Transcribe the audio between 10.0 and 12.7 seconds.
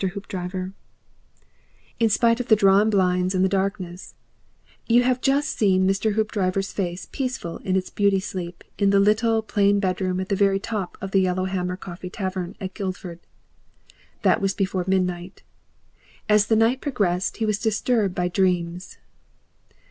at the very top of the Yellow Hammer Coffee Tavern